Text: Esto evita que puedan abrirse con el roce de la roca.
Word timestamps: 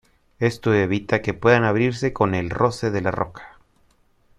Esto 0.39 0.73
evita 0.73 1.21
que 1.21 1.35
puedan 1.35 1.63
abrirse 1.63 2.11
con 2.11 2.33
el 2.33 2.49
roce 2.49 2.89
de 2.89 3.01
la 3.01 3.11
roca. 3.11 3.59